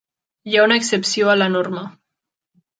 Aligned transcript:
Hi 0.51 0.57
ha 0.57 0.63
una 0.69 0.77
excepció 0.81 1.31
a 1.35 1.37
la 1.43 1.51
norma. 1.59 1.87